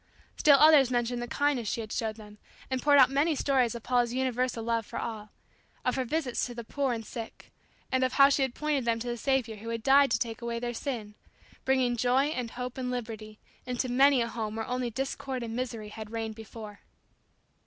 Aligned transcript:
Still 0.35 0.57
others 0.57 0.89
mentioned 0.89 1.21
the 1.21 1.27
kindness 1.27 1.67
she 1.67 1.79
had 1.81 1.91
shown 1.91 2.13
them, 2.13 2.39
and 2.71 2.81
poured 2.81 2.97
out 2.97 3.11
many 3.11 3.35
stories 3.35 3.75
of 3.75 3.83
Paula's 3.83 4.15
universal 4.15 4.63
love 4.63 4.83
for 4.83 4.97
all 4.97 5.29
of 5.85 5.93
her 5.93 6.05
visits 6.05 6.43
to 6.47 6.55
the 6.55 6.63
poor 6.63 6.91
and 6.91 7.05
sick, 7.05 7.51
and 7.91 8.03
of 8.03 8.13
how 8.13 8.27
she 8.27 8.41
had 8.41 8.55
pointed 8.55 8.83
them 8.83 8.97
to 8.97 9.07
the 9.07 9.15
Saviour 9.15 9.57
who 9.59 9.69
had 9.69 9.83
died 9.83 10.09
to 10.09 10.17
take 10.17 10.41
away 10.41 10.57
their 10.57 10.73
sin; 10.73 11.13
bringing 11.65 11.95
joy 11.97 12.29
and 12.29 12.49
hope 12.49 12.79
and 12.79 12.89
liberty 12.89 13.37
into 13.67 13.89
many 13.89 14.21
a 14.23 14.27
home 14.27 14.55
where 14.55 14.65
only 14.65 14.89
discord 14.89 15.43
and 15.43 15.55
misery 15.55 15.89
had 15.89 16.09
reigned 16.09 16.33
before. 16.33 16.79